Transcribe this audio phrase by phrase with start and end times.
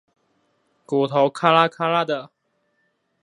[0.03, 0.05] 骨
[1.05, 2.31] 頭喀啦喀啦地